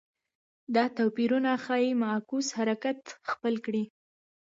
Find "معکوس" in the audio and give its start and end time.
2.01-2.47